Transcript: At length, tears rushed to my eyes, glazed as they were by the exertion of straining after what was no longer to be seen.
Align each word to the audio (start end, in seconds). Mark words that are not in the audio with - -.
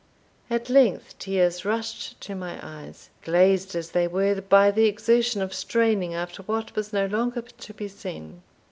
At 0.49 0.67
length, 0.67 1.19
tears 1.19 1.63
rushed 1.63 2.19
to 2.21 2.33
my 2.33 2.57
eyes, 2.63 3.11
glazed 3.21 3.75
as 3.75 3.91
they 3.91 4.07
were 4.07 4.41
by 4.41 4.71
the 4.71 4.85
exertion 4.87 5.43
of 5.43 5.53
straining 5.53 6.15
after 6.15 6.41
what 6.41 6.75
was 6.75 6.91
no 6.91 7.05
longer 7.05 7.43
to 7.43 7.73
be 7.75 7.87
seen. 7.87 8.41